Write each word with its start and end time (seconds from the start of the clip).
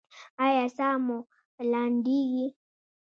ایا 0.45 0.65
ساه 0.77 0.95
مو 1.05 1.17
لنډیږي؟ 1.71 2.47